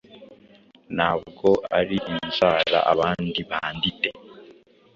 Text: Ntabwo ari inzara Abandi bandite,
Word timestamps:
Ntabwo 0.95 1.49
ari 1.79 1.97
inzara 2.13 2.79
Abandi 2.93 3.39
bandite, 3.49 4.09